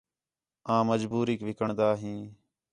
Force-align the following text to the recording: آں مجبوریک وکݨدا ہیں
آں 0.73 0.81
مجبوریک 0.89 1.39
وکݨدا 1.47 1.89
ہیں 2.01 2.21